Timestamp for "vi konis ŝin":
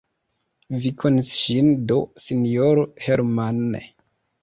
0.85-1.71